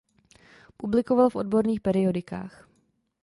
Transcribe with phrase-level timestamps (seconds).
[0.77, 2.67] Publikoval v odborných periodikách.